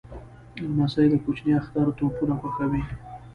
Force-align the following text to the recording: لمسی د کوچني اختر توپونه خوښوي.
لمسی 0.69 1.05
د 1.11 1.15
کوچني 1.25 1.51
اختر 1.61 1.85
توپونه 1.97 2.33
خوښوي. 2.41 2.83